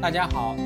[0.00, 0.56] 大家好，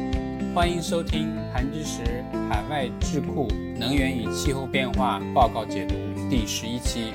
[0.54, 2.04] 欢迎收听盘知识
[2.48, 5.96] 海外智库能源与气候变化报告解读
[6.30, 7.12] 第十一期，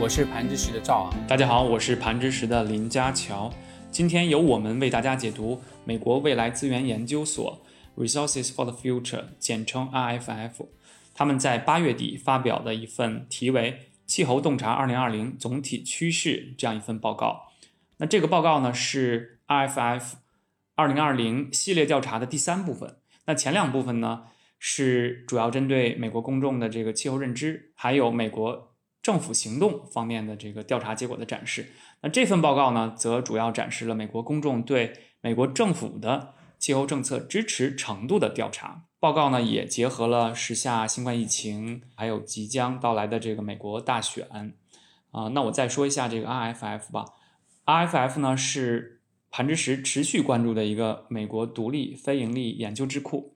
[0.00, 1.26] 我是盘知识的赵昂。
[1.26, 3.52] 大家好，我是盘知识的林家乔。
[3.90, 7.60] 今天由我们为大家解读美国未来资源研究所
[7.98, 10.68] （Resources for the Future），简称 RFF，
[11.12, 13.72] 他们在八月底发表的一份题为
[14.06, 17.50] 《气候洞察2020总体趋势》这样一份报告。
[17.98, 20.14] 那这个报告呢是 RFF。
[20.78, 24.26] 二零二零系列调查的第三部分，那前两部分呢
[24.60, 31.72] 是主要针对美国公众的这个气候认知，还有美国政府行动方面的这个调查结果的展示。
[32.02, 38.84] 那这份报告呢，则主要展示了美国公众对美国政府的气候政策支持程度的调查。
[39.00, 44.28] 报告呢也结合了时下新冠疫情，还有即将到来的这个美国大选。
[45.10, 47.04] 啊，那我再说一下这个 RFF 吧。
[47.66, 48.94] RFF 呢是。
[49.30, 53.34] 盘知识持续关注的一个美国独立非盈利研究智库，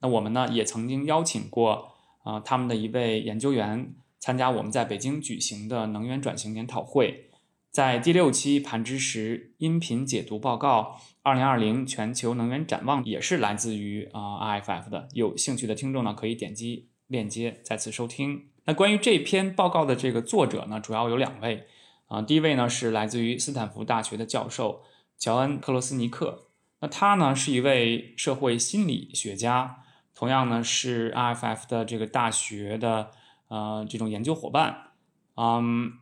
[0.00, 1.92] 那我们呢也曾经邀请过
[2.22, 7.30] 啊他们的一位研究员参加我们在北京举行的能源转型研讨会，
[7.70, 18.46] 在第六期盘知识音频解读报告《二零二零全球能源展望》也是来自于啊 RFF 的，有兴趣的听众呢可以点击链接再次收听。
[18.64, 21.64] 那关于这篇报告的这个作者呢，主要有两位
[22.06, 24.82] 啊，第一位呢是来自于斯坦福大学的教授。
[25.24, 26.48] 乔恩·克罗斯尼克，
[26.80, 29.82] 那他呢是一位社会心理学家，
[30.14, 33.10] 同样呢是 RFF 的这个大学的
[33.48, 34.90] 呃这种研究伙伴。
[35.36, 35.94] 嗯，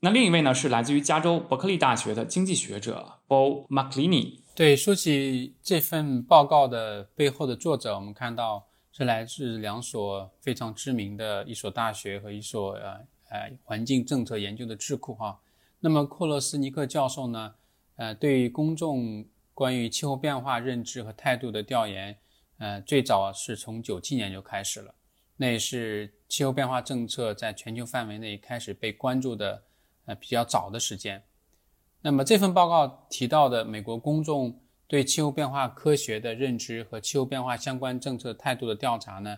[0.00, 4.40] 那另一位呢是来自于加州伯克利大学的经济学者 Bo McLeany。
[4.54, 12.90] 对，说起这份报告的背后的作者，我们看到是来自两所非常知名的一所大学和一所呃
[13.30, 15.40] 呃环境政策研究的智库哈。
[15.78, 17.54] 那么克罗斯尼克教授呢？
[18.00, 22.16] 呃，对于公众关于气候变化认知和态度的调研，
[22.56, 24.94] 呃，最早是从九七年就开始了，
[25.36, 29.62] 那也是气候变化政策在全球范围内开始被关注的
[30.06, 31.22] 呃比较早的时间。
[32.00, 39.36] 那么这份报告提到的美国公众对气候变化科学的认知和气候变化相关政策态度的调查呢，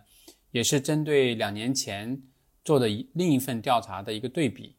[0.52, 2.16] 也是针对两年前
[2.64, 4.76] 做的另一份调查的一个对比。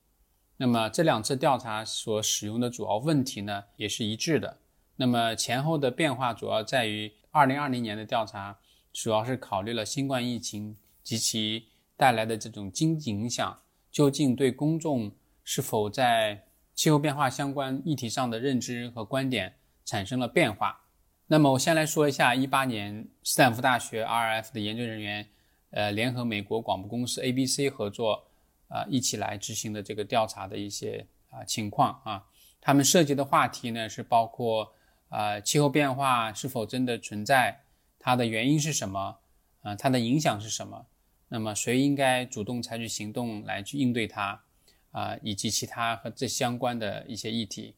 [0.63, 4.59] 那么这两次调查所使用的主要问题呢，也是一致的。
[4.95, 8.57] 那么前后的变化主要在于，二零二零年的调查
[8.93, 11.65] 主要是考虑了新冠疫情及其
[11.97, 13.59] 带来的这种经济影响，
[13.91, 15.11] 究竟对公众
[15.43, 16.41] 是否在
[16.73, 19.53] 气候变化相关议题上的认知和观点
[19.83, 20.79] 产生了变化。
[21.27, 25.27] 那么我先来说一下一八年斯坦福大学 RF 的研究人员，
[25.71, 28.23] 呃，联合美国广播公司 ABC 合作。
[28.73, 32.25] 啊，一起来执行的这个调查的一些啊情况啊，
[32.59, 34.73] 他们涉及的话题呢是包括
[35.09, 37.55] 啊气候变化是否真的存在，
[37.99, 39.19] 它的原因是什么，
[39.61, 40.87] 啊它的影响是什么，
[41.27, 44.41] 那么谁应该主动采取行动来去应对它，
[44.89, 47.75] 啊以及其他和这相关的一些议题。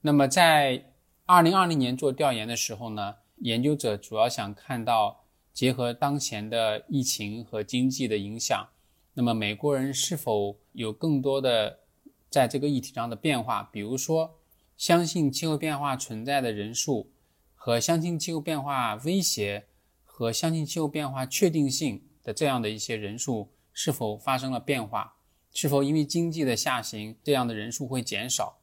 [0.00, 0.84] 那么在
[1.24, 8.68] 二零二零年做调研的时候呢，研究者主要想看到结合当前的疫情和经济的影响。
[9.18, 11.78] 那么美国人是否有更多的
[12.28, 13.62] 在这个议题上的变化？
[13.72, 14.38] 比如说，
[14.76, 17.10] 相信气候变化存在的人数
[17.54, 19.68] 和相信气候变化威胁
[20.04, 25.16] 和相信气候变化确定性的这样的一些人数是否发生了变化？
[25.54, 28.58] 是否因为经济的下行，这样的人数会减少？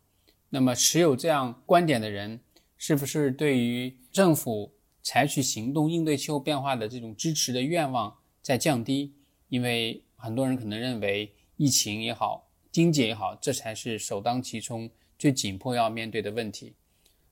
[0.50, 2.40] 那么持有这样观点的人，
[2.78, 4.72] 是不是对于政府
[5.02, 9.16] 采取行动应对气候变化的这种支持的愿望在降低？
[9.50, 14.90] 因为很多人可能认为疫情也好，经济也好，这才是首当其冲、
[15.20, 16.74] 最紧迫要面对的问题。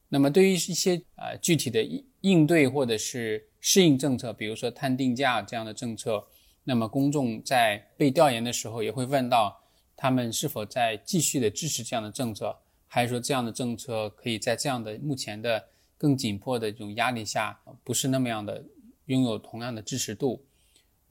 [0.09, 6.27] 那么，对于一些呃具体的应应对或者是适应政策，比如说碳定价这样的政策，
[6.65, 9.57] 那么公众在被调研的时候也会问到，
[9.95, 12.53] 他们是否在继续的支持这样的政策，
[12.87, 15.65] 还是说这样的政策可以在这样的目前的
[15.97, 18.61] 更紧迫的这种压力下，不是那么样的
[19.05, 20.43] 拥有同样的支持度？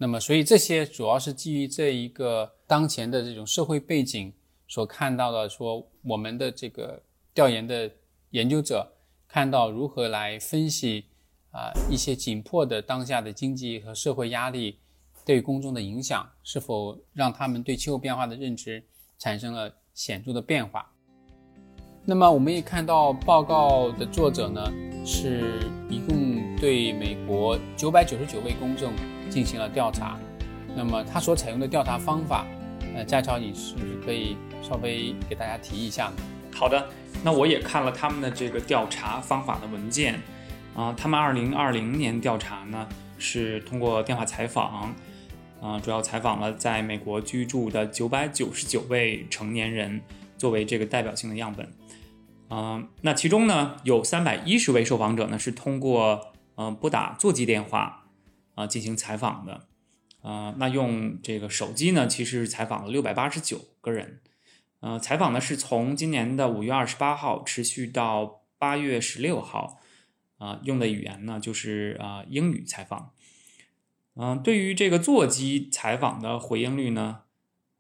[0.03, 4.33] 那么，所以这些主要是基于这一个当前的这种社会背景
[4.67, 7.03] 所看到的，说我们的这个
[7.35, 7.91] 调研的
[8.31, 8.91] 研究者
[9.29, 11.05] 看到如何来分析
[11.51, 14.79] 啊一些紧迫的当下的经济和社会压力
[15.23, 18.83] 对公众的影响，是否让他们对气候变化的认知
[19.19, 20.91] 产生了显著的变化。
[22.05, 24.73] 那么，我们也看到报告的作者呢，
[25.05, 28.93] 是一共对美国九百九十九位公众。
[29.31, 30.19] 进行了调查，
[30.75, 32.45] 那么他所采用的调查方法，
[32.97, 36.17] 呃，佳乔，你是不是可以稍微给大家提一下呢？
[36.53, 36.85] 好的，
[37.23, 40.21] 那我也看了他们的这个调查方法的文件，
[40.75, 42.89] 啊，他们二零二零年调查呢
[43.19, 44.93] 是通过电话采访，
[45.63, 50.01] 啊，主要采访了在美国居住的九百九十九位成年人
[50.37, 51.69] 作为这个代表性的样本。
[52.51, 58.09] 啊，那其中呢有三百一十位受访者呢是通过呃拨打座机电话
[58.55, 59.69] 啊进行采访的。
[60.23, 64.21] 啊，那用这个手机呢，其实是采访了六百八十九个人。
[64.81, 69.81] 呃，采访呢是从今年的五月二十八号持续到八月十六号。
[70.37, 73.13] 啊，用的语言呢就是啊英语采访。
[74.17, 77.21] 嗯，对于这个座机采访的回应率呢，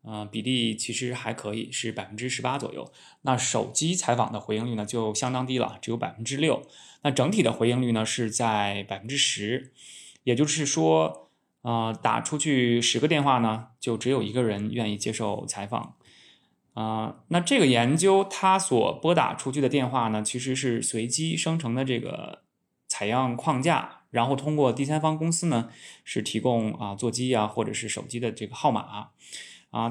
[0.03, 2.93] 啊比例其实还可以，是百分之十八左右。
[3.23, 6.67] 那手机采访的回应率呢就相当低了，只有百分之六。
[7.03, 9.73] 那整体的回应率呢是在百分之十，
[10.25, 11.27] 也就是说。
[11.63, 15.95] 啊，打出去十个电话呢，就只有一个人愿意接受采访。
[16.73, 22.45] 啊，那这个研究它所拨打出去的电话呢，其实是随机生成的这个
[22.89, 25.69] 采样框架，然后通过第三方公司呢，
[26.03, 29.11] 是提供啊座机啊或者是手机的这个号码。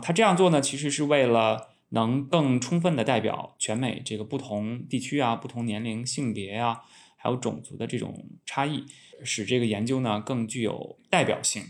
[0.01, 6.81] 他这样做呢，其实是为了能更充分的代表全美这个不同地区啊、不同年龄、性别啊，
[7.17, 8.85] 还有种族的这种差异。
[9.21, 11.61] 使这个研究呢更具有代表性，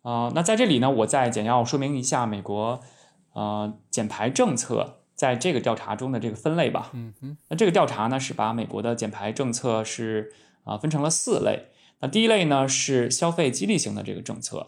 [0.00, 2.80] 啊，那在这里呢，我再简要说明一下美国，
[3.34, 6.90] 呃，减排政策在这个调查中的这个分类吧。
[6.94, 10.32] 嗯嗯，那这个调查呢是把美国的减排政策是
[10.64, 11.66] 啊分成了四类。
[12.00, 14.64] 那第一类呢是消费激励型的这个政策，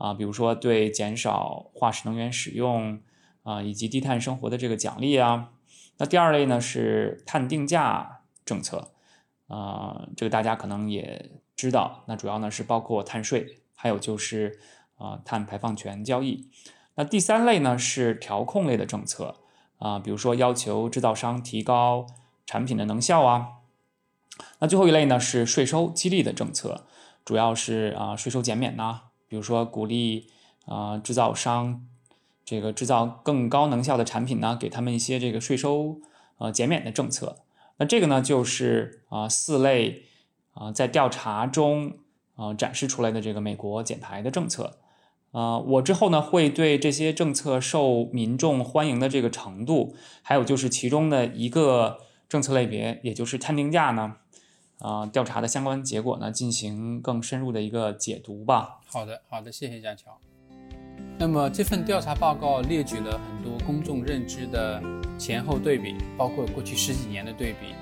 [0.00, 3.00] 啊，比如说对减少化石能源使用
[3.42, 5.50] 啊以及低碳生活的这个奖励啊。
[5.98, 8.92] 那第二类呢是碳定价政策。
[9.52, 14.60] 啊，这个大家可能也知道，那主要呢是包括碳税，还有就是
[14.96, 16.48] 啊碳排放权交易。
[16.94, 19.40] 那第三类呢是调控类的政策
[19.78, 22.06] 啊，比如说要求制造商提高
[22.46, 23.48] 产品的能效啊。
[24.60, 26.86] 那最后一类呢是税收激励的政策，
[27.24, 30.26] 主要是啊税收减免呐，比如说鼓励
[30.66, 31.86] 啊制造商
[32.44, 36.00] 这个制造更高能效的产品呢，给他们一些这个税收
[36.38, 37.36] 呃减免的政策。
[37.76, 40.02] 那这个呢，就是啊四类
[40.54, 41.98] 啊在调查中
[42.34, 44.80] 啊展示出来的这个美国减排的政策
[45.30, 51.98] 啊，我之后呢会对这些政策受民众欢迎的这个程度，还有就是其中的一个
[52.28, 54.16] 政策类别，也就是碳定价呢
[54.80, 58.80] 啊调查的相关结果呢进行更深入的一个解读吧。
[58.86, 60.18] 好的，好的，谢谢佳乔。
[61.18, 64.82] 那么这份调查报告列举了很多公众认知的。
[65.18, 67.74] 前后对比，包括过去十几年的对比，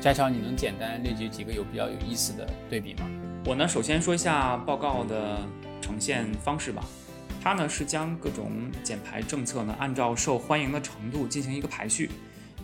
[0.00, 3.08] 佳乔，你能简单列举几个有比较有意思的对比吗？
[3.46, 5.38] 我呢，首先说一下报告的
[5.80, 6.84] 呈现方式吧。
[7.40, 8.50] 它呢是将各种
[8.82, 12.10] 减排政策呢按照受欢迎的程度进行一个排序，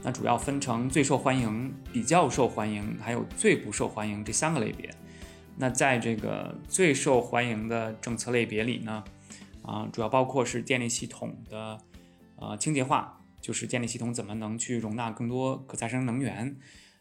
[0.03, 4.89] 那主要分成最受欢迎、比较受欢迎，还有最不受欢迎这三个类别。
[5.57, 9.05] 那在这个最受欢迎的政策类别里呢，
[9.63, 11.79] 啊，主要包括是电力系统的
[12.37, 13.21] 呃清洁化。
[13.39, 16.57] 就是电力系统怎么能去容纳更多可再生能源，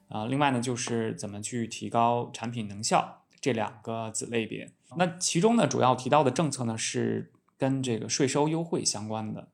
[0.10, 4.72] 啊，另外呢就是怎么去提高产品能效这两个子类别。
[4.96, 9.48] 那其中呢主要提到的政策呢是跟这个税收优惠相关的，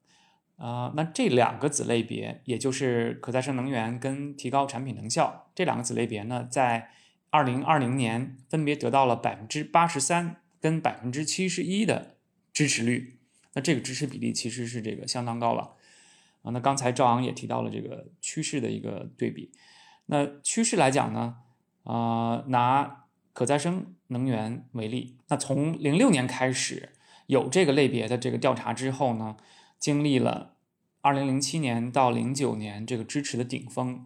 [0.61, 6.91] 啊，那这两个子类别，也就是可再生能源跟提高产品能效这两个子类别呢，在
[7.31, 12.17] 二零二零年分别得到了百分之八十三跟百分之七十一的
[12.53, 13.17] 支持率，
[13.53, 15.73] 那这个支持比例其实是这个相当高了。
[16.43, 19.51] 啊，那刚才赵昂也提到了这个趋势的一个对比。
[20.05, 21.37] 那趋势来讲呢，
[21.85, 26.89] 啊，拿可再生能源为例，那从零六年开始
[27.25, 29.37] 有这个类别的这个调查之后呢，
[29.81, 30.55] 经历了
[31.01, 34.05] 二零零七年到零九年这个支持的顶峰，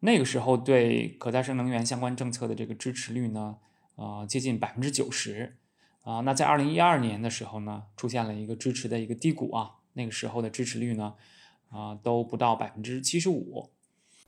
[0.00, 3.56] 那个时候对可再生能源相关政策的这个支持率呢，
[3.96, 5.56] 啊，接近百分之九十。
[6.02, 11.14] 啊，那在二零一二年的时候呢，出现了一个支持的一个低谷啊，那个时候的支持率呢。
[11.74, 13.70] 啊，都不到百分之七十五，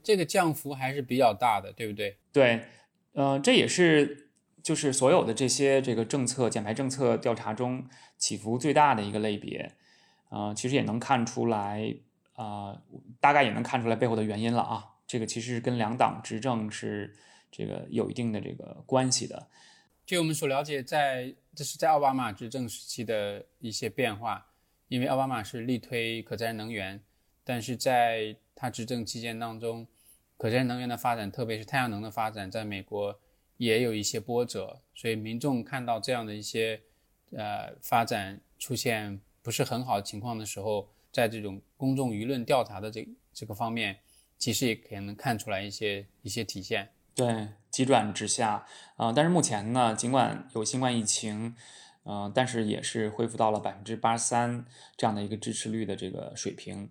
[0.02, 2.16] 这个降幅还是比较大的，对不对？
[2.32, 2.64] 对，
[3.12, 4.30] 呃，这也是
[4.62, 7.84] 就是所有的这些这个政策减排政策调查中
[8.16, 9.74] 起伏最大的一个类别，
[10.34, 11.94] 啊，其实也能看出来，
[12.32, 12.82] 啊，
[13.20, 14.84] 大概也能看出来背后的原因了啊。
[15.06, 17.14] 这个其实是跟两党执政是
[17.52, 19.46] 这个有一定的这个关系的。
[20.04, 24.48] 据我们所了解，在这是在奥巴马执政时期的一些变化，
[24.88, 27.00] 因为奥巴马是力推可再生能源。
[27.44, 29.86] 但是在他执政期间当中，
[30.36, 33.20] 可再生能源的发展，特别是太阳能的发展，在美国
[33.58, 34.80] 也有一些波折。
[34.94, 36.80] 所以民众看到这样的一些
[37.30, 43.98] 呃发展出现不是很好的情况的时候，在这种公众舆论调查的这这个方面，
[44.38, 46.88] 其实也可能看出来一些一些体现。
[47.14, 49.12] 对，急转直下啊！
[49.12, 51.54] 但是目前呢，尽管有新冠疫情，
[52.04, 54.64] 嗯，但是也是恢复到了百分之八十三
[54.96, 56.88] 这样的一个支持率的这个水平。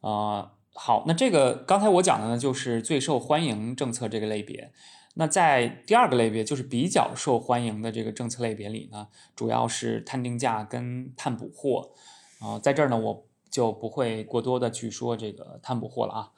[0.00, 4.72] 啊，好，那这个刚才我讲的呢，就是最受欢迎政策这个类别。
[5.14, 11.92] 那在第二个类别，就是比较受欢迎的这个政策类别里呢，主要是碳定价跟碳捕获。
[12.40, 16.32] 啊，在这儿呢，我就不会过多的去说这个碳捕获了啊。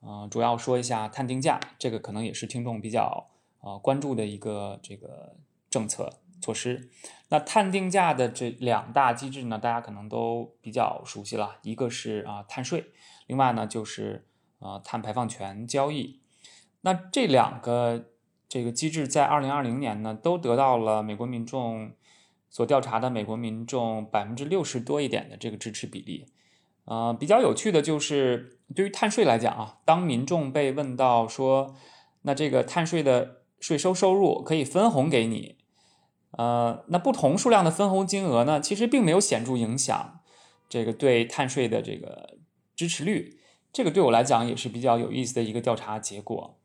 [0.00, 3.28] 呃，主要说一下碳定价，这个可能也是听众比较
[3.60, 5.36] 呃关注的一个这个
[5.70, 6.90] 政策措施。
[7.30, 12.84] 那碳定价的这两大机制呢，大家可能都比较熟悉了，一个是啊碳税，
[13.26, 14.26] 另外呢就是
[14.58, 16.21] 呃碳排放权交易。
[16.82, 18.10] 那这两个
[18.48, 21.92] 这个机制在二零二零年呢，都得到了美国民众
[22.50, 26.26] 所调查的美国民众百分之六十多一点的这个支持比例。
[26.84, 31.76] 呃，比较有趣的就是，对于碳税来讲啊，当民众被问到说，
[32.22, 35.58] 那这个碳税的税收收入可以分红给你，
[36.32, 40.20] 呃，那不同数量的分红金额呢，其实并没有显著影响
[40.68, 42.36] 这个对碳税的这个
[42.74, 43.38] 支持率。
[43.72, 46.58] 这个对我来讲也是比较有意思的一个调查结果。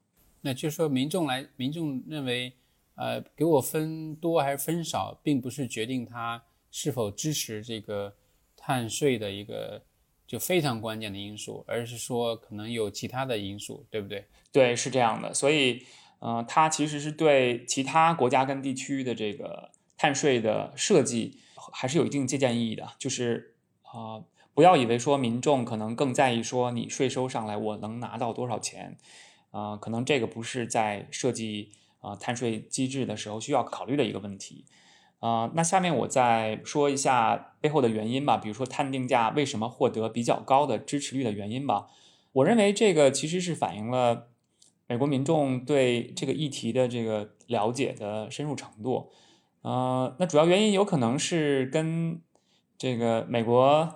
[0.48, 2.54] 那就是说，民众来，民众认为，
[2.96, 8.16] 呃，给我分多还是分少，并不是决定他是否支持这个
[8.56, 9.84] 碳税的一个。
[10.27, 14.25] 就非常关键的因素，而是说可能有其他的因素，对不对？
[14.51, 15.34] 对，是这样的。
[15.34, 15.82] 所以，
[16.20, 21.39] 呃，它其实是对其他国家跟地区的这个碳税的设计
[21.72, 22.86] 还是有一定借鉴意义的。
[23.00, 24.22] 就是啊，
[24.54, 28.98] 不要以为说民众可能更在意说你税收上来我能拿到多少钱，
[29.58, 34.66] 啊，可能这个不是在设计啊碳税机制的时候需要考虑的一个问题。
[35.20, 38.38] 啊，那下面我再说一下背后的原因吧。
[38.38, 41.88] 比如说碳定价为什么获得比较高的支持率的原因吧。
[42.34, 44.28] 我认为这个其实是反映了
[44.86, 49.10] 美国民众对这个议题的这个了解的深入程度。
[49.64, 52.22] 呃，那主要原因有可能是跟
[52.78, 53.92] 这个美国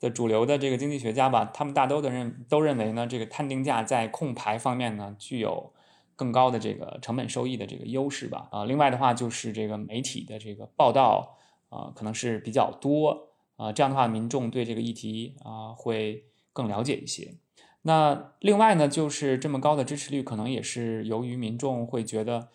[0.00, 5.72] 的主流的这个经济学家吧，他们大都的认都认为呢，这个碳定价在控排方面呢具有。
[6.16, 11.36] 更高的这个成本收益的这个优势吧，啊，另外的话就是这个媒体的这个报道
[11.70, 17.34] 啊，可能是比较多啊，这样的话民众对这个议题啊会更了解一些。
[17.82, 22.48] 那另外呢，就是这么高的支持率，可能也是由于民众会觉得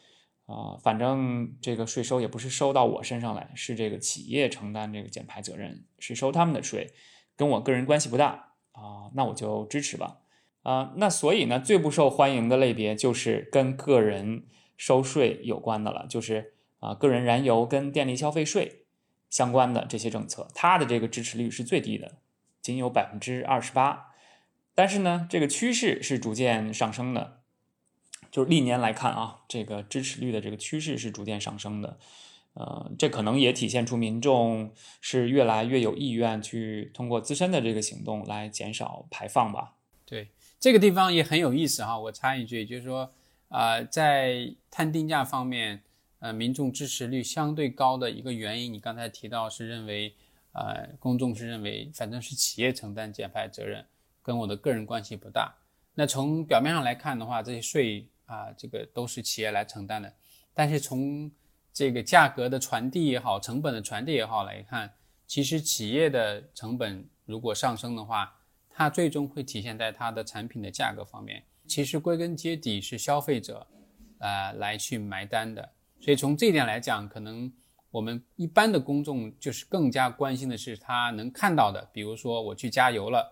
[0.46, 6.94] 啊，反正这个税收也不是收到我身上来，是这个企业承担这个减排责任，是收他们的税，
[7.40, 10.18] 跟我个人关系不大啊，那我就支持吧。
[10.64, 14.44] 啊，那所以呢，最不受欢迎的类别就是跟个人
[14.76, 18.84] 收税有关的了，就是啊，个人燃油跟电力消费税
[19.30, 22.18] 相关的这些政策，它的这个支持率是最低的，
[22.62, 24.12] 仅有百分之二十八。
[24.76, 27.40] 但是呢，这个趋势是逐渐上升的，
[28.30, 31.98] 就是历年来看啊，这个支持率的这个趋势是逐渐上升的。
[32.54, 39.76] 呃，这可能也体现出民众是越来越有意愿去通过自身的这个行动来减少排放吧。
[40.06, 40.30] 对。
[40.62, 43.10] 这个地方也很有意思哈，我插一句，就是说，
[43.48, 45.82] 啊，在碳定价方面，
[46.20, 50.14] 呃，民众支持率相对高的一个原因，你刚才提到是认为，
[50.52, 53.86] 呃，公众是认为，反正是企业承担减排责任，
[54.22, 55.56] 跟我的个人关系不大。
[55.94, 60.14] 那从表面上来看的话，这些税啊，这个都是企业来承担的。
[60.54, 61.32] 但是从
[61.80, 64.92] 这个价格的传递也好，成本的传递也好来看，
[65.26, 68.36] 其实企业的成本如果上升的话，
[68.70, 71.42] 它最终会体现在它的产品的价格方面。
[71.66, 73.66] 其实归根结底是消费者，
[74.18, 75.70] 呃，来去埋单的。
[76.02, 77.50] 所以从这一点来讲，可能
[77.92, 83.26] 我们一般的公众就是更加关心的是他能看到的，比如说我去加油了，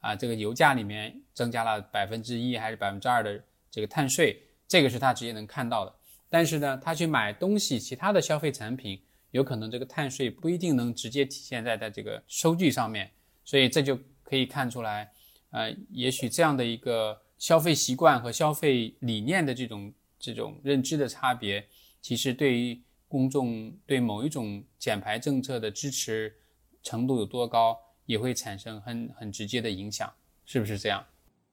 [0.00, 3.40] 啊，这个油价里面增加了百分之一还是百分之二的
[3.70, 5.94] 这个碳税，这个是他直接能看到的。
[6.32, 8.98] 但是呢，他去买东西，其他的消费产品，
[9.32, 13.10] 有可能这个碳税不一定能直接体现在在这个收据上面。
[13.44, 13.98] 所以这就。
[14.24, 15.12] 可以看出来，
[15.50, 21.68] 呃，也许这样的一个消费习惯和消费理念的这种这种认知的差别，
[22.00, 26.34] 其实对于公众对某一种减排政策的支持
[26.82, 30.10] 程度有多高，也会产生很很直接的影响，
[30.46, 31.04] 是不是这样？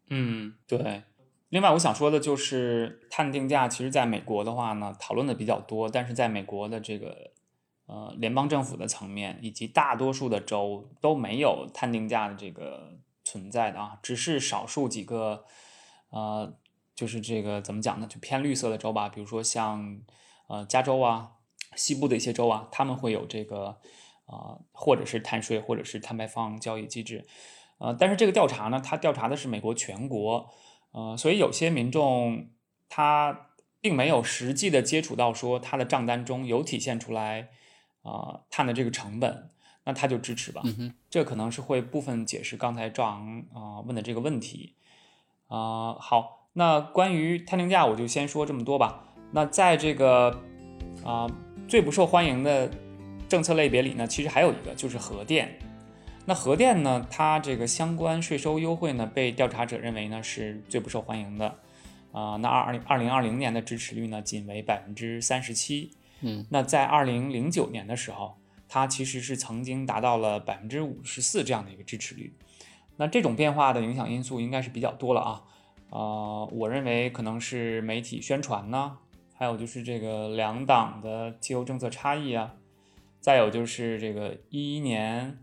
[0.09, 1.03] 嗯，对。
[1.49, 7.31] 另外，我想说的就是碳定价，其实在美国的话呢，讨论的比较多，但是在美国的这个。
[7.91, 15.43] 呃，联邦政府的层面以及大多数的州都没有碳定价的这个存在的啊，只是少数几个，
[16.11, 16.55] 呃，
[16.93, 18.05] 就是这个怎么讲呢？
[18.05, 20.01] 就偏绿色的州吧，比如说像
[20.49, 21.31] 呃加州啊，
[21.75, 23.79] 西部的一些州啊，他们会有这个
[24.27, 27.25] 啊，或者是碳税，或者是碳排放交易机制，
[27.79, 30.47] 呃，但是这个调查呢，它调查的是美国全国，
[30.91, 32.47] 呃，所以有些民众
[32.89, 33.47] 他
[33.81, 37.49] 并没有实际的接触到说他的账单中有体现出来
[38.01, 39.49] 啊碳的这个成本，
[39.85, 40.61] 那他就支持吧。
[41.09, 44.75] 这可能是会部分解释刚才赵昂啊问的这个问题
[45.47, 45.93] 啊。
[45.99, 49.05] 好，那关于碳定价我就先说这么多吧。
[49.31, 50.41] 那在这个
[51.05, 51.27] 啊
[51.67, 52.69] 最不受欢迎的
[53.29, 55.59] 政策类别里呢，其实还有一个就是核电。
[56.29, 61.55] 那核电呢，它这个相关税收优惠呢，被调查者认为呢是最不受欢迎的。
[62.11, 65.89] 啊，那二二零二零二零年的支持率呢，仅为百分之三十七。
[66.21, 72.31] 嗯，那在二零零九年的时候，它其实是曾经达到了百分之五十四这样的一个支持率。
[72.97, 75.41] 那这种变化的影响因素应该是比较多了啊。
[75.89, 78.99] 啊，我认为可能是媒体宣传呢，
[79.33, 82.53] 还有就是这个两党的气候政策差异啊，
[83.19, 85.39] 再有就是这个一一年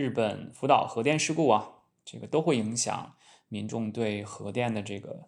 [0.00, 1.72] 日本福岛核电事故啊，
[2.06, 3.14] 这个都会影响
[3.48, 5.26] 民众对核电的这个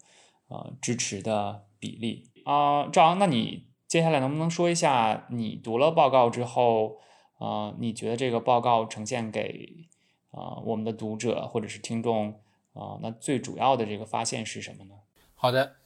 [0.49, 2.88] 呃支持的比例啊。
[2.88, 6.97] 赵昂，那你接下来能不能说一下你读了报告之后，
[7.38, 9.87] 呃，你觉得这个报告呈现给
[10.31, 12.41] 啊我们的读者或者是听众
[12.73, 14.95] 啊，那最主要的这个发现是什么呢？
[15.35, 15.76] 好的，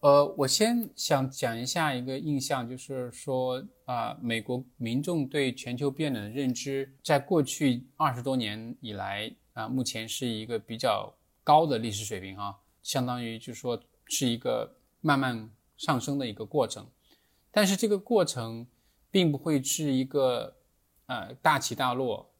[0.00, 11.12] 呃，我先想讲一下一个印象，就是说啊、美国民众对全球变暖的认知，在过去二十多年以来啊、目前是一个比较
[11.42, 16.86] 高的历史水平哈、相当于就是说是一个慢慢上升的一个过程，
[17.50, 18.66] 但是这个过程
[19.10, 20.56] 并不会是一个
[21.06, 22.30] 呃大起大落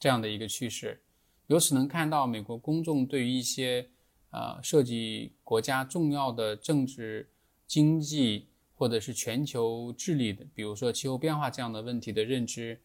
[0.00, 1.02] 这样的一个趋势，
[1.46, 3.90] 由此能看到美国公众对于一些
[4.30, 7.28] 啊，涉及国家重要的政治、
[7.66, 12.80] 经济或者是全球治理的，比如说气候变化这样的问题的认知，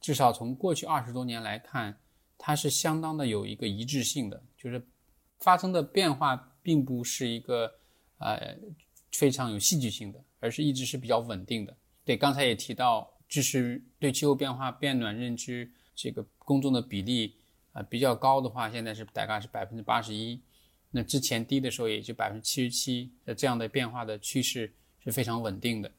[0.00, 2.00] 至少从过去二十多年来看，
[2.38, 4.82] 它是相当的有一个一致性的，就是
[5.40, 7.70] 发生的变化并不是一个
[8.16, 8.56] 呃
[9.12, 11.76] 非常有戏剧性的，而是一直是比较稳定的。
[12.02, 17.36] 对，刚才也提到，就是对气候变化变暖认知这个公众的比例
[17.72, 20.40] 啊、呃比较高的话，现在是大概是百分之八十一。
[20.96, 24.72] 那之前低的时候也就百分之七十七，那这样的变化的趋势
[25.04, 25.92] 是非常稳定的。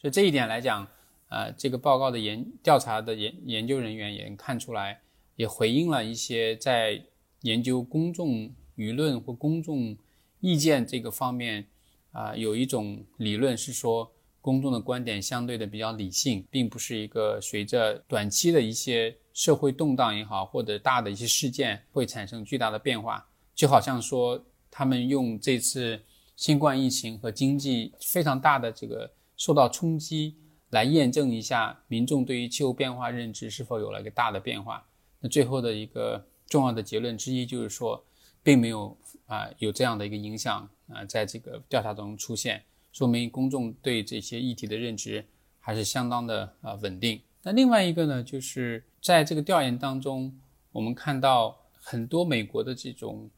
[0.00, 0.88] 所以这一点来讲，
[1.28, 4.98] 呃，这个报告的研调查的研研究人员也能看出来，
[5.36, 6.98] 也回应了一些在
[7.42, 9.94] 研究公众舆论或公众
[10.40, 11.66] 意见这个方面，
[12.12, 14.10] 啊、有一种理论是说，
[14.40, 23.28] 公众的观点相对的比较理性，并不是一个随着短期的一些社会动荡也好，或者大的一些事件会产生巨大的变化。
[23.54, 26.02] 就好像说，他们用这次
[26.36, 30.36] 新冠疫情和经济非常大的这个受到冲击，
[30.70, 34.84] 来验证一下民众对于气候变化认知是否有了一个大的变化。
[35.20, 38.04] 那最后的一个重要的结论之一就是说，
[38.42, 42.62] 并没有啊、有这样的一个影响啊、在这个调查中出现，
[42.92, 45.24] 说明公众对这些议题的认知
[45.60, 47.20] 还是相当的啊、稳定。
[47.42, 50.36] 那另外一个呢，就是在这个调研当中，
[50.72, 53.30] 我们看到很多美国的这种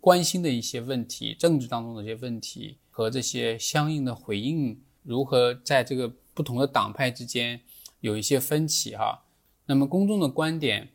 [0.00, 7.60] 关心的一些问题，政治当中的一些问题和这些相应的回应，如何在这个不同的党派之间
[8.00, 9.24] 有一些分歧哈。
[9.66, 10.88] 那么公众的观点，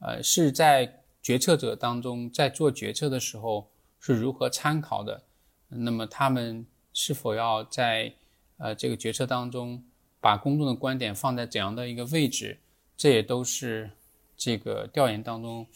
[0.00, 5.24] 呃，是在决策者当中在做决策的时候是如何参考的？
[5.68, 8.14] 那么他们是否要在
[8.56, 9.84] 呃这个决策当中
[10.20, 12.58] 把公众的观点放在怎样的一个位置？
[12.96, 13.90] 这也都是
[14.36, 15.66] 这个调研当中。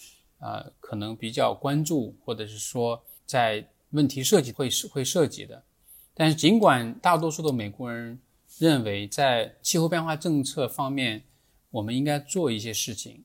[0.42, 5.62] 呃，可能比较关注，或者是说在问题设计会会涉及的。
[6.14, 8.18] 但是，尽管大多数的美国人
[8.59, 11.22] 认为在气候变化政策方面，
[11.70, 13.22] 我们应该做一些事情，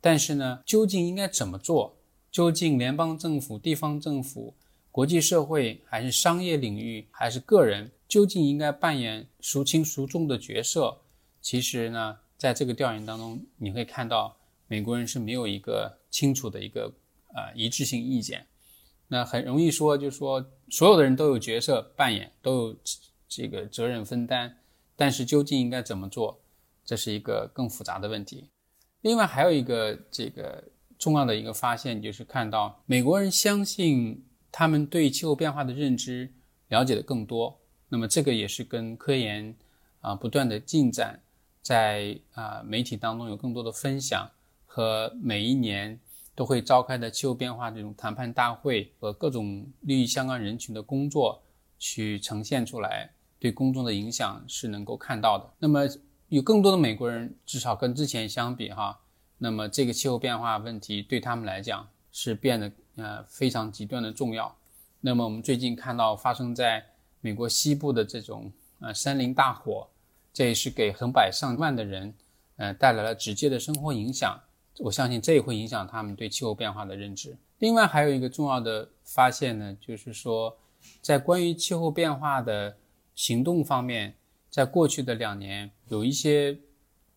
[0.00, 1.96] 但是呢，究竟应该怎么做？
[2.32, 4.52] 究竟联邦政府、地方政府、
[4.90, 10.98] 国际社会，还是商业领域，还是个人，究竟应该扮演孰轻孰重的角色？
[11.40, 15.96] 其实呢，在这个调研当中，你会看到美国人是没有一个。
[16.16, 16.90] 清楚的一个
[17.34, 18.46] 呃一致性意见，
[19.08, 22.76] 那很容易说，就是说所有的人都有角色扮演，都有
[23.28, 24.56] 这个责任分担，
[24.96, 26.40] 但是究竟应该怎么做，
[26.86, 28.48] 这是一个更复杂的问题。
[29.02, 30.64] 另外还有一个这个
[30.98, 36.32] 重要的一个发现，就是看到美国人相信他们对气候变化的认知
[36.68, 39.54] 了解的更多，那么这个也是跟科研
[40.00, 41.20] 啊、不断的进展，
[41.60, 44.30] 在啊、媒体当中有更多的分享
[44.64, 46.00] 和每一年。
[46.36, 51.42] 都会召开的气候变化这种谈判大会和各种利益相关人群的工作，
[51.78, 55.50] 去呈现出来，对公众的影响是能够看到的。
[55.58, 55.88] 那么
[56.28, 59.00] 有更多的美国人，至少跟之前相比哈，
[59.38, 64.54] 那么这个气候变化问题对他们来讲是变得呃非常极端的重要。
[65.00, 66.84] 那么我们最近看到发生在
[67.20, 69.88] 美国西部的这种呃森林大火，
[70.34, 72.12] 这也是给横百上万的人
[72.56, 74.38] 呃带来了直接的生活影响。
[74.78, 77.36] 我相信这也会影响他们对气候变化的认知。
[77.58, 80.56] 另外还有一个重要的发现呢，就是说，
[81.00, 82.76] 在关于气候变化的
[83.14, 84.14] 行动方面，
[84.50, 86.58] 在过去的两年有一些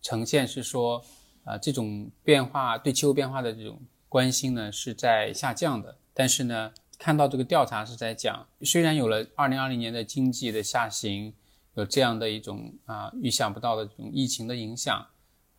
[0.01, 1.03] 呈现是说，
[1.43, 5.97] 啊，这种变化对气候变化的这种关心呢是在下降的。
[6.13, 11.33] 但是呢，看到这个调查是在讲，虽然有了二零二零年的经济的下行，
[11.75, 15.05] 有这样的一种啊预想不到的这种疫情的影响，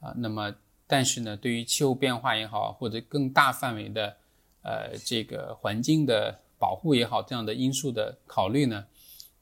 [0.01, 0.55] 啊，那么
[0.91, 4.17] 但是呢，对于气候变化也好，或者更大范围的。
[4.63, 8.85] 呃，这个环境的保护也好，这样的因素的考虑呢，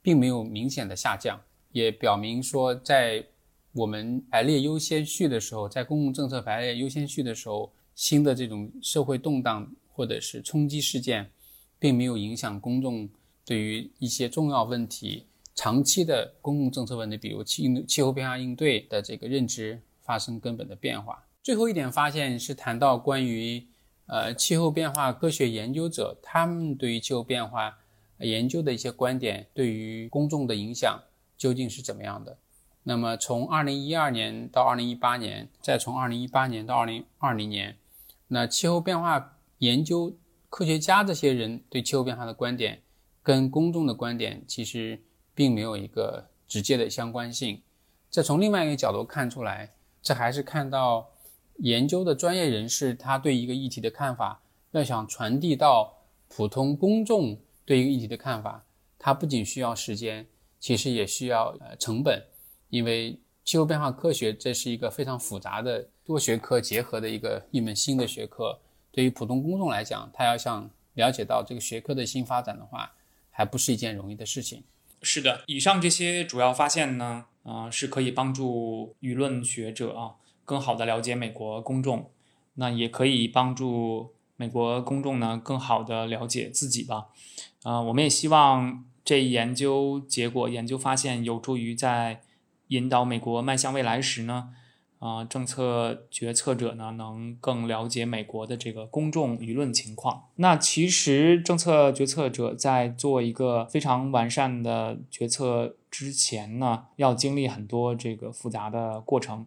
[0.01, 1.37] 并没有明显的下降，
[1.73, 3.21] 也表明说，在
[3.73, 11.29] 我们排列优先序的时候，在公共政策排列优先序的时候，新的这种社会动荡或者是冲击事件，
[11.77, 13.09] 并没有影响公众
[13.43, 21.21] 对于一些重要问题、长期的公共政策问题，比如气气候变化应对的这个认知发生根本的变化。
[21.41, 23.67] 最后一点发现是谈到关于。
[24.11, 27.77] 呃，气候变化科学研究者他们对于气候变化
[28.17, 30.99] 研究的一些观点，对于公众的影响
[31.37, 32.39] 究竟是怎么样的？
[32.81, 37.77] 那么从二零一二年到二零一八年，再从二零一八年到二零二零年，
[38.29, 40.17] 那气候变化研究
[40.49, 42.81] 科学家这些人对气候变化的观点，
[43.21, 45.03] 跟公众的观点其实
[45.35, 47.61] 并没有一个直接的相关性。
[48.09, 51.11] 这从另外一个角度看出来，这还是看到。
[51.59, 54.41] 研究的专业人士，他对一个议题的看法，
[54.71, 55.93] 要想传递到
[56.27, 58.63] 普通公众对一个议题的看法，
[58.97, 60.25] 它不仅需要时间，
[60.59, 62.23] 其实也需要呃成本，
[62.69, 68.57] 因为气候变化科学这是一个非常复杂的多学科结合的一个一门新的学科，
[68.91, 72.91] 对于普通公众来讲，他要想了解到这个学科的新发展的话，
[73.31, 74.63] 还不是一件容易的事情。
[75.01, 80.15] 是的，以上这些主要发现呢，啊，是可以帮助舆论学者啊。
[80.49, 82.09] 更好的了解美国公众，
[82.55, 87.09] 那也可以帮助美国公众呢更好的了解自己吧。
[87.61, 92.21] 啊，我们也希望这一研究结果、研究发现有助于在
[92.69, 94.49] 引导美国迈向未来时呢，
[94.97, 100.23] 啊，政策决策者呢能更了解美国的这个公众舆论情况。
[100.37, 109.45] 那其实政策决策者在做一个非常完善的决策之前呢，要经历很多这个复杂的过程。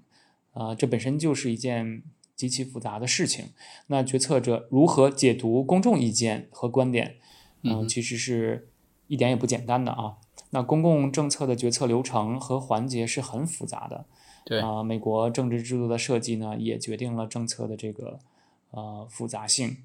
[0.53, 2.03] 啊，这本身就是一件
[2.37, 3.47] 极其复杂的事情。
[3.87, 7.17] 那决策者如何解读公众意见和观点，
[7.63, 8.69] 嗯，其实是
[9.07, 10.17] 一点也不简单的啊。
[10.51, 14.05] 那公共政策的决策流程和环节是很复杂的。
[14.45, 18.19] 对啊，美国政治制度的设计呢，也决定了政策的这个
[18.73, 19.79] 呃复杂性。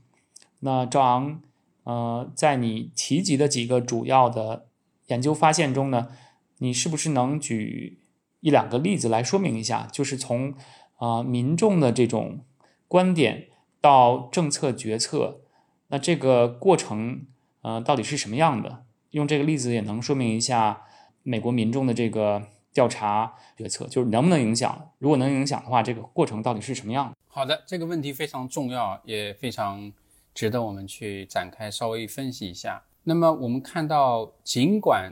[0.59, 1.41] 那赵昂，
[1.83, 4.65] 呃，在你提及的几个主要的
[5.05, 6.09] 研究发现中呢，
[6.57, 7.99] 你是不是能举？
[8.47, 10.53] 一两个例子来说明一下，就是从
[10.95, 12.45] 啊民众的这种
[12.87, 13.49] 观点
[13.81, 15.41] 到政策决策，
[15.89, 17.25] 那这个过程
[17.61, 18.85] 呃到底是什么样的？
[19.09, 20.83] 用这个例子也能说明一下
[21.23, 24.91] 美国民众的这个调查决策，就是能不能影响？
[24.99, 27.13] 如果能影响的话，这个过程到底是什么样？
[27.27, 29.91] 好的，这个问题非常重要，也非常
[30.33, 32.83] 值得我们去展开稍微分析一下。
[33.03, 35.11] 那么我们看到，尽管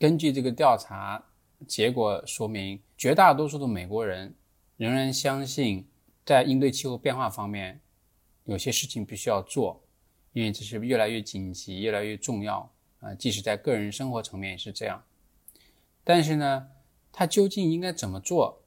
[0.00, 1.22] 根据这个调查。
[1.66, 4.34] 结果说明，绝大多数的美国人
[4.76, 5.86] 仍然相信，
[6.24, 7.80] 在应对气候变化方面，
[8.44, 9.82] 有些事情必须要做，
[10.32, 12.70] 因为这是越来越紧急、越来越重要
[13.00, 13.14] 啊。
[13.14, 15.02] 即使在个人生活层面也是这样。
[16.04, 16.68] 但是呢，
[17.12, 18.62] 他究竟应该怎么做，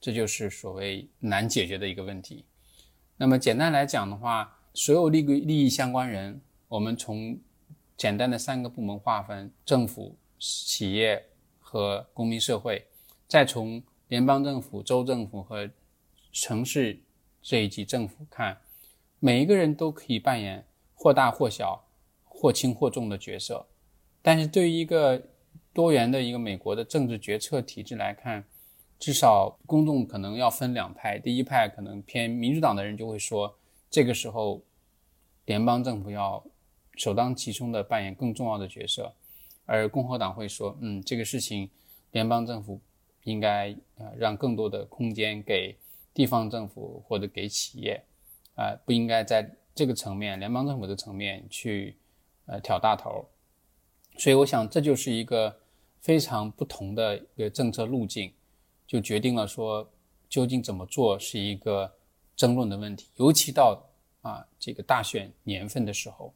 [0.00, 2.44] 这就是所谓难解决的一个问题。
[3.16, 7.38] 那么简单来讲的话，所有利利益相关人，我们从
[7.96, 11.24] 简单的三个部门划分：政府、企业。
[11.70, 12.84] 和公民社会，
[13.28, 15.70] 再从联邦政府、州政府和
[16.32, 16.98] 城市
[17.40, 18.58] 这一级政府看，
[19.20, 21.80] 每一个人都可以扮演或大或小、
[22.24, 23.64] 或轻或重的角色。
[24.20, 25.22] 但是对于一个
[25.72, 28.44] 多元的一个美国的政治决策体制来看，
[28.98, 31.20] 至少公众可能要分两派。
[31.20, 33.56] 第一派可能偏民主党的人就会说，
[33.88, 34.60] 这个时候
[35.44, 36.44] 联邦政府要
[36.96, 39.14] 首当其冲的扮演更重要的角色。
[39.72, 41.70] 而共和党会说，嗯，这个事情，
[42.10, 42.80] 联邦政府
[43.22, 45.76] 应该呃让更多的空间给
[46.12, 48.02] 地方政府或者给企业，
[48.56, 51.94] 啊，不应该在这个层面，联邦政府的层面去
[52.46, 53.24] 呃挑大头。
[54.18, 55.56] 所以我想，这就是一个
[56.00, 58.32] 非常不同的一个政策路径，
[58.88, 59.88] 就决定了说
[60.28, 61.94] 究竟怎么做是一个
[62.34, 63.80] 争论的问题，尤其到
[64.22, 66.34] 啊这个大选年份的时候，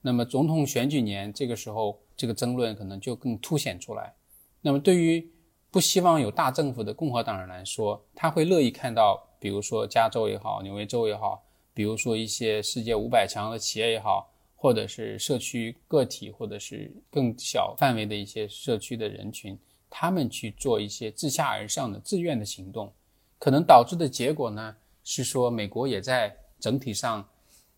[0.00, 2.00] 那么总统选举年这个时候。
[2.16, 4.14] 这个争论可能就更凸显出来。
[4.60, 5.28] 那么对于
[5.70, 19.58] 不希望有大政府的共和党人来说，他会乐意看到，比如说加州也好，纽约州也好，比如说一些世界五百强的企业也好，或者是社区个体，或者是更小范围的一些社区的人群，
[19.90, 22.90] 他们去做一些自下而上的自愿的行动，
[23.38, 24.74] 可能导致的结果呢，
[25.04, 27.28] 是说美国也在整体上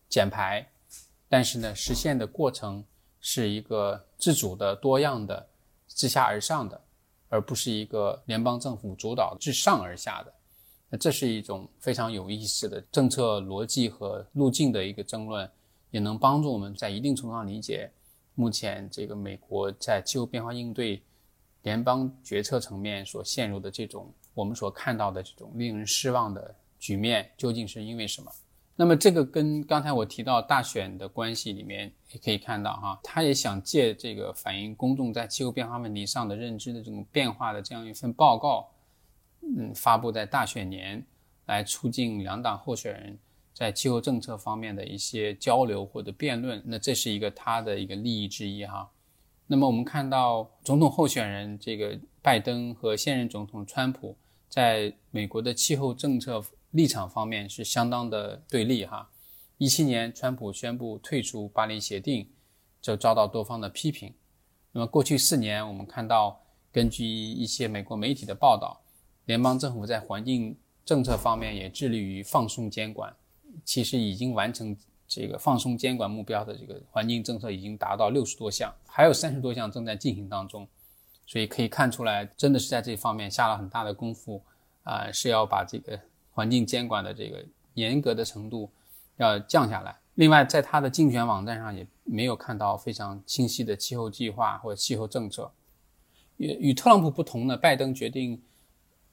[0.07, 0.65] 减排，
[1.27, 2.83] 但是呢，实现的过程
[3.21, 5.47] 是一个自主的、多样的、
[5.87, 6.81] 自下而上的。
[7.31, 10.33] 而不是一个联邦政府主导、自上而下的，
[10.89, 15.47] 那这是一种非常有意思的政策逻辑和路径的一个争论，
[15.91, 17.87] 也能帮助我们在一定程度上理解
[18.33, 20.99] 目前这个美国在气候变化应对
[21.61, 28.31] 联邦决策层面所陷入的这种我们所看到的这种令人失望的局面究竟是因为什么。
[28.79, 38.69] 那么这个跟刚才我提到大选的关系里面也可以看到哈，他也想借这个反映公众在气候变化问题上的认知的这种变化的这样一份报告，
[39.41, 41.05] 嗯，发布在大选年，
[41.47, 43.19] 来促进两党候选人
[43.53, 46.63] 在气候政策方面的一些交流或者辩论。
[46.65, 48.89] 那这是一个他的一个利益之一哈。
[49.45, 54.15] 那么我们看到总统候选人这个拜登和现任总统川普
[54.47, 56.41] 在美国的气候政策。
[56.71, 59.09] 立场方面是相当的对立哈。
[59.57, 62.29] 一七年，川普宣布退出巴黎协定，
[62.81, 64.13] 就遭到多方的批评。
[64.71, 66.39] 那么过去四年，我们看到，
[66.71, 68.79] 根据一些美国媒体的报道，
[69.25, 70.55] 联邦政府在环境
[70.85, 73.13] 政策方面也致力于放松监管。
[73.65, 74.77] 其实已经完成
[75.07, 80.67] 这个放松监管目标的这个环境政策已经达到六十多项，还有三十多项正在进行当中。
[81.25, 84.41] 所以可以看出来，真的是在这方面下了很大的功夫
[84.83, 85.99] 啊，是要把这个。
[86.39, 88.71] 环境监管的这个严格的程度
[89.17, 89.93] 要降下来。
[90.15, 95.51] 另外，在他的竞选网站上也没有看到非常清晰的气候计划或气候政策。
[96.37, 98.41] 与与特朗普不同呢，拜登决定，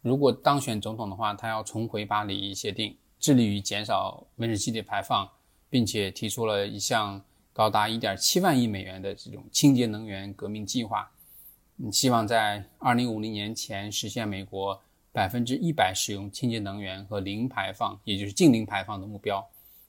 [0.02, 5.28] 如果当选总统的话，他要重回巴黎协定，致力于减少温室气体排放，
[5.68, 7.20] 并且提出了一项
[7.52, 11.10] 高达1.7万亿美元的这种清洁能源革命计划。
[11.78, 14.80] 嗯，希望在2050年前实现美国。
[15.16, 19.42] 百分之一百使用清洁能源和零排放，也就是净零排放的目标，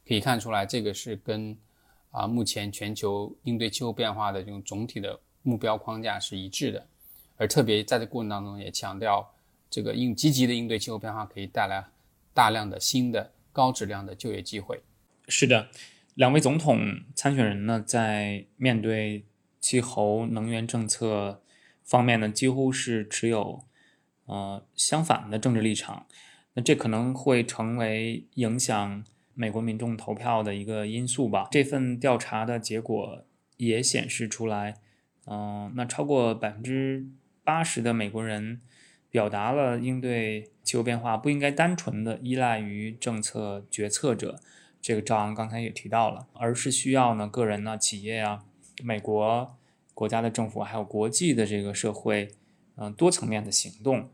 [0.08, 1.54] 可以看出来，这个是跟
[2.12, 6.88] 啊目前全球应对气候变化的这种总体的目标框架是一致的。
[7.36, 9.30] 而特别在这过程当中，也强调
[9.70, 11.84] 这个应积极的应对气候变化可以带来
[12.34, 14.82] 大量的新的高质量的就业机会。
[15.28, 15.68] 是的，
[16.16, 16.80] 两位总统
[17.14, 19.26] 参选人呢，在面对
[19.60, 21.42] 气候能源政策
[21.84, 23.66] 方面呢，几乎是持有。
[24.28, 26.06] 呃，相反的政治立场，
[26.54, 31.48] 那这可能会成为影响美国民众投票的一个因素吧。
[31.50, 33.24] 这份调查的结果
[33.56, 34.76] 也显示出来，
[35.28, 37.08] 嗯，那超过百分之
[37.44, 38.60] 八十的美国人
[39.10, 44.42] 表达了应对气候变化不应该单纯的依赖于政策决策者，
[44.82, 48.44] 这个赵昂刚才也提到了，而是需要呢个人呢、企业啊、
[48.84, 49.56] 美国
[49.94, 52.28] 国家的政府还有国际的这个社会，
[52.76, 54.10] 嗯，多层面的行动。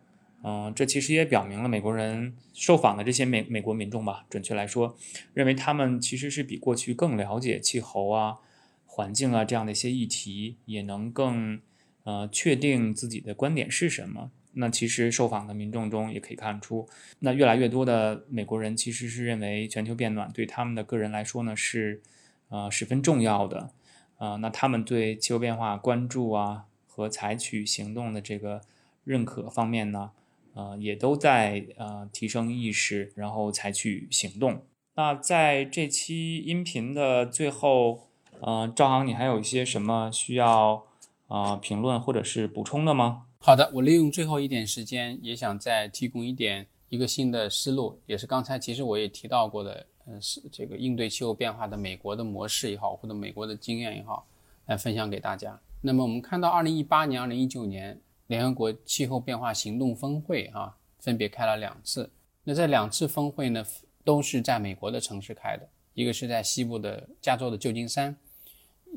[0.45, 4.97] 嗯，这其实也表明了美国人受访的这些美美国民众吧，准确来说，
[5.34, 8.39] 认为他们其实是比过去更了解气候啊、
[8.86, 11.62] 环境啊这样的一些议题，也能更
[12.03, 14.32] 呃确定自己的观点是什么。
[14.56, 16.88] 那其实受访的民众中也可以看出，
[17.19, 22.01] 那越来越多的美国人其实是认为全球变暖对他们的个人来说呢是
[22.49, 23.71] 呃十分重要的。
[24.17, 28.62] 呃，那他们对气候变化关注啊和采取行动的这个
[29.06, 30.12] 认可方面呢？
[30.54, 34.62] 呃，也都在呃提升意识，然后采取行动。
[34.96, 38.08] 那在这期音频的最后，
[38.39, 40.86] 呃，赵航，你还有一些什么需要
[41.28, 43.26] 啊评论或者是补充的吗？
[43.39, 54.28] 好的，我利用最后一点时间，也想再提供一点一个新的思路，也是刚才其实我也提到过的，嗯，是这个应对气候变化的美国的模式也好，或者美国的经验也好，
[54.68, 55.60] 来分享给大家。
[55.82, 58.00] 那么我们看到，二零一八年、二零一九年。
[58.34, 62.10] 联合国气候变化行动峰会啊，分别开了两次。
[62.43, 63.63] 那这两次峰会呢，
[64.04, 68.17] 都是在美国的城市开的，一个是在西部的加州的旧金山，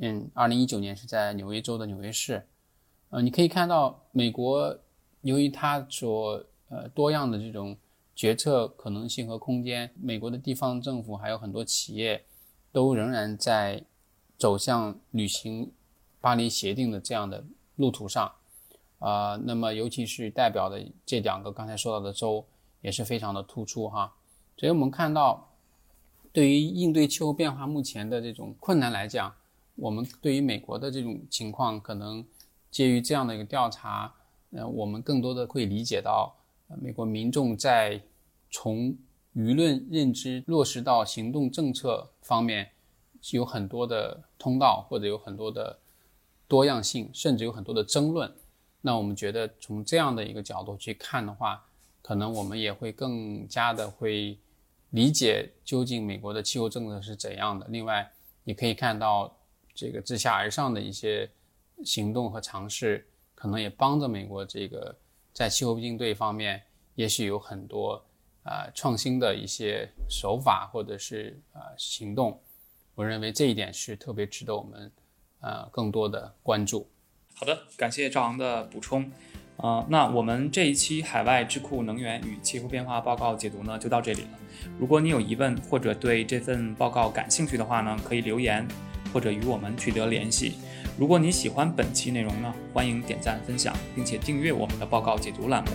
[0.00, 2.46] 嗯，二零一九年是在纽约州的纽约市。
[3.10, 4.78] 呃，你可以看到，美国
[5.20, 7.76] 由于它所呃多样的这种
[8.14, 12.24] 决策可能性和空间，美国的地方政府还有很多企业，
[12.72, 13.84] 都仍然在
[14.38, 15.70] 走向履行
[16.22, 17.44] 巴黎协定的这样的
[17.76, 18.32] 路途上。
[18.98, 22.44] 啊，那么尤其是代表的这两个刚才说到的州
[22.80, 24.12] 也是非常的突出哈。
[24.56, 25.48] 所以我们看到，
[26.32, 29.34] 对于应对气候变化目前的这种困难来讲，
[29.74, 32.24] 我们对于美国的这种情况，可能
[32.70, 34.12] 基于这样的一个调查，
[34.52, 36.34] 呃，我们更多的会理解到，
[36.80, 38.00] 美国民众在
[38.50, 38.96] 从
[39.34, 42.70] 舆论认知落实到行动政策方面，
[43.32, 45.78] 有很多的通道，或者有很多的
[46.48, 48.32] 多样性，甚至有很多的争论。
[48.86, 51.60] 那我们觉得从这样的一个角度去看的话，
[52.00, 54.38] 可能我们也会更加的会
[54.90, 57.66] 理解究竟美国的气候政策是怎样的。
[57.68, 58.08] 另外，
[58.44, 59.36] 你可以看到
[59.74, 61.28] 这个自下而上的一些
[61.84, 64.96] 行动和尝试，可能也帮着美国这个
[65.32, 66.62] 在气候应对方面，
[66.94, 68.00] 也许有很多。
[68.44, 72.40] 啊，创新的一些手法或者是啊行动，
[72.94, 74.92] 我认为这一点是特别值得我们
[75.40, 76.88] 呃更多的关注。
[77.38, 79.10] 好的，感谢赵昂的补充。
[79.58, 84.28] 呃，那我们这一期海外智库能源与气候变化报告解读呢就到这里了。
[84.78, 88.66] 如果你有疑问或者对这份报告感兴趣的话呢，可以留言
[89.12, 90.54] 或者与我们取得联系。
[90.98, 95.70] 如果你喜欢本期内容呢，欢迎点赞分享，并且订阅我们的报告解读栏目。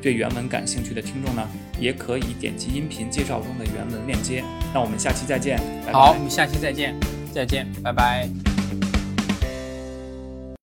[0.00, 1.46] 对原文感兴趣的听众呢，
[1.78, 4.42] 也可以点击音频介绍中的原文链接。
[4.72, 5.58] 那我们下期再见。
[5.92, 6.94] 好，我们下期再见，
[7.32, 8.53] 再见，拜拜。